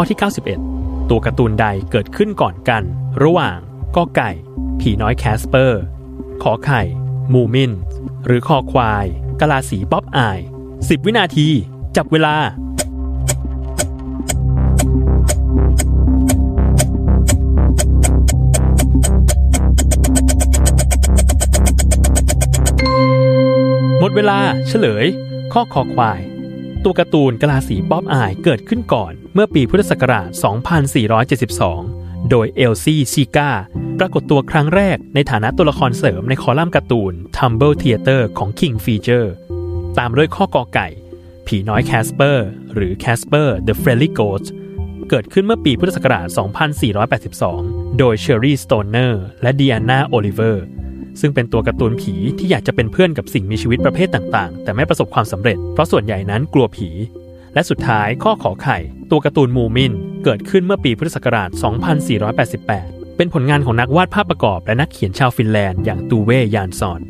[0.00, 0.20] ข้อที่
[0.64, 2.82] 91 ตัวการ์ตูนใดเกิดขึ้นก่อนกัน
[3.22, 3.58] ระหว่าง
[3.96, 4.30] กอไก่
[4.80, 5.82] ผีน้อยแคสเปอร์
[6.42, 6.82] ขอไข่
[7.32, 7.72] มูมิน
[8.26, 9.06] หรือคอควาย
[9.40, 10.38] กลาสีป๊อปอาย
[10.72, 11.48] 10 วินาที
[11.96, 12.36] จับเวลา
[23.98, 24.38] หมดเวลา
[24.68, 25.06] เฉลย
[25.52, 26.20] ข้อคอควาย
[26.84, 30.28] ตัวการ์ตูนกลาสีป๊อปอายเกิดขึ้นก่อนเมื่อปีพุทธศักราช
[31.48, 33.50] 2472 โดยเอลซี่ซีการ์
[33.98, 39.28] ปรากฏตัวครั้งแรกในฐานะตัวละครเสริมในคอลัมน์การ์ตูน Thimble Theater ของ King Feature
[39.98, 40.88] ตามด้วยข้อกอไก่
[41.46, 44.46] ผีน้อยแคสเปอร์หรือ Casper the Friendly Ghost
[45.08, 46.26] เกิดขึ้นเมื่อปีพุทธศักราช
[46.92, 50.64] 2482 โดยเชอรี่สโตนเนอร์และดีอาน่าโอลิเวอร์
[51.20, 56.88] ซึ่งเป็นตัวการ์ตูนผีที่อยากจะเป็นเพื่อนกับสิ่งมีชีวิตประเภทต่างๆ แต่ไม่ประสบความสำเร็จ เพราะส่วนใหญ่นั้นกลัวผี
[57.54, 58.78] และสุดท้ายข้อขอไข่
[59.10, 59.92] ตัวการ์ตูนมูมิน
[60.24, 61.50] เกิดขึ้นเมื่อปีพุทธศักราช
[62.34, 67.02] 2488 เป็นผลงานของนักวาดภาพประกอบและนักเขียนชาวฟินแลนด์อย่างตูเวยานซอน